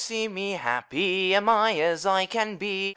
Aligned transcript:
See 0.01 0.27
me! 0.27 0.53
Happy 0.53 1.35
am 1.35 1.47
I 1.47 1.79
as 1.79 2.07
I 2.07 2.25
can 2.25 2.55
be! 2.55 2.89